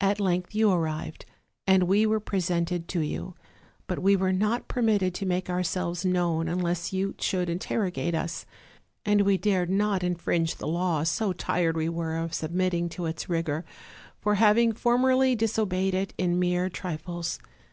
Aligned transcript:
"At 0.00 0.18
length 0.18 0.56
you 0.56 0.72
arrived, 0.72 1.24
and 1.68 1.84
we 1.84 2.04
were 2.04 2.18
presented 2.18 2.88
to 2.88 3.00
you; 3.00 3.36
but 3.86 4.00
we 4.00 4.16
were 4.16 4.32
not 4.32 4.66
permitted 4.66 5.14
to 5.14 5.24
make 5.24 5.48
ourselves 5.48 6.04
known 6.04 6.48
un 6.48 6.58
less 6.58 6.92
you 6.92 7.14
should 7.20 7.48
interrogate 7.48 8.12
us; 8.12 8.44
and 9.06 9.20
we 9.20 9.38
dared 9.38 9.70
not 9.70 10.02
infringe 10.02 10.56
the 10.56 10.66
law, 10.66 11.04
so 11.04 11.32
tired 11.32 11.76
we 11.76 11.88
were 11.88 12.16
of 12.16 12.34
submitting 12.34 12.88
to 12.88 13.06
its 13.06 13.28
rigor, 13.28 13.64
for 14.18 14.34
having 14.34 14.72
formerly 14.72 15.36
disobeyed 15.36 15.94
it 15.94 16.12
in 16.18 16.40
mere 16.40 16.68
trifles. 16.68 17.38